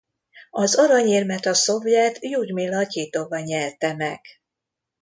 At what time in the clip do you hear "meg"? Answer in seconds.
3.95-4.21